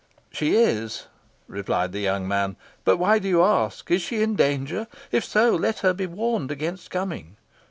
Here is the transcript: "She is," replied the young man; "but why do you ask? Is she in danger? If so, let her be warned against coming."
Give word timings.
"She 0.31 0.55
is," 0.55 1.05
replied 1.47 1.91
the 1.91 1.99
young 1.99 2.27
man; 2.27 2.55
"but 2.85 2.97
why 2.97 3.19
do 3.19 3.27
you 3.27 3.43
ask? 3.43 3.91
Is 3.91 4.01
she 4.01 4.23
in 4.23 4.35
danger? 4.35 4.87
If 5.11 5.23
so, 5.23 5.53
let 5.55 5.81
her 5.81 5.93
be 5.93 6.07
warned 6.07 6.49
against 6.49 6.89
coming." 6.89 7.37